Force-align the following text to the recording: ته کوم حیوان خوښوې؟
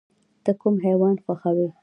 ته 0.43 0.51
کوم 0.61 0.75
حیوان 0.85 1.15
خوښوې؟ 1.23 1.69